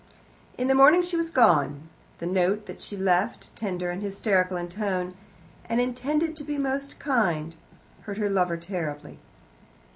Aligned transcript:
In 0.57 0.67
the 0.67 0.73
morning 0.73 1.03
she 1.03 1.15
was 1.15 1.29
gone. 1.29 1.87
The 2.17 2.25
note 2.25 2.65
that 2.65 2.81
she 2.81 2.97
left, 2.97 3.55
tender 3.55 3.91
and 3.91 4.01
hysterical 4.01 4.57
in 4.57 4.67
tone, 4.67 5.13
and 5.69 5.79
intended 5.79 6.35
to 6.37 6.43
be 6.43 6.57
most 6.57 6.97
kind, 6.97 7.55
hurt 8.07 8.17
her 8.17 8.27
lover 8.31 8.57
terribly. 8.57 9.19